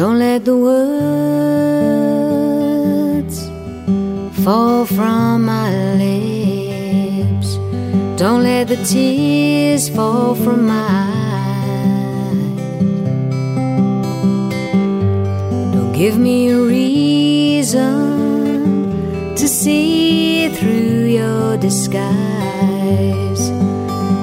[0.00, 0.98] let the words
[4.44, 7.56] fall from my lips.
[8.16, 11.18] Don't let the tears fall from my eyes.
[15.74, 18.04] Don't give me a reason
[19.34, 23.50] to see through your disguise.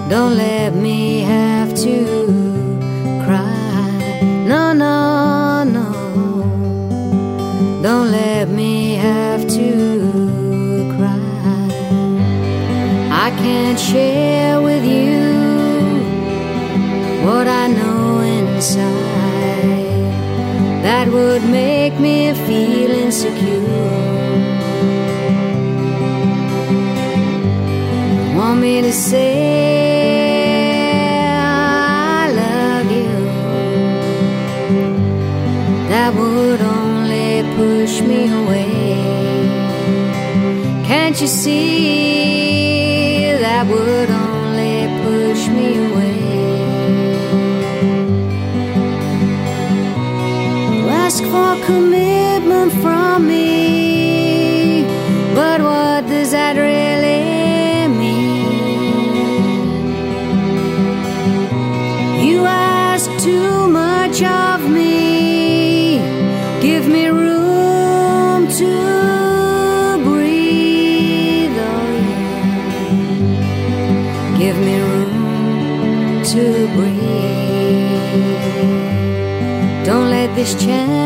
[0.08, 2.45] Don't let me have to
[13.26, 15.18] I can't share with you
[17.26, 18.84] what I know inside.
[20.84, 23.64] That would make me feel insecure.
[28.38, 29.26] Want me to say
[31.26, 33.16] I love you?
[35.90, 38.70] That would only push me away.
[40.86, 42.65] Can't you see
[43.56, 46.16] that would only push me away?
[51.06, 53.95] Ask for commitment from me,
[74.46, 76.44] Give me room to
[76.76, 77.96] breathe.
[79.84, 81.00] Don't let this chance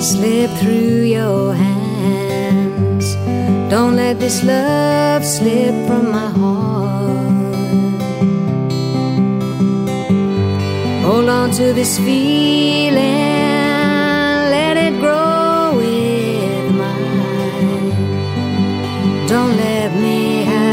[0.00, 3.14] slip through your hands.
[3.70, 7.54] Don't let this love slip from my heart.
[11.04, 13.35] Hold on to this feeling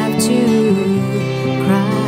[0.04, 2.03] have to cry.